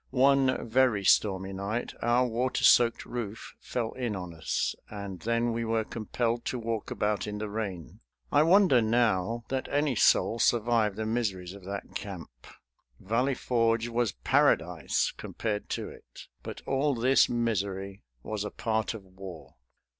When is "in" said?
3.91-4.15, 7.27-7.37